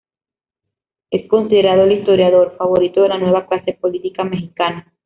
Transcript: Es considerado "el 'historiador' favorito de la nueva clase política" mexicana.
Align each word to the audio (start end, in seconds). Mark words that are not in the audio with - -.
Es 1.11 1.29
considerado 1.29 1.83
"el 1.83 1.91
'historiador' 1.91 2.57
favorito 2.57 3.03
de 3.03 3.09
la 3.09 3.19
nueva 3.19 3.45
clase 3.45 3.73
política" 3.79 4.23
mexicana. 4.23 4.91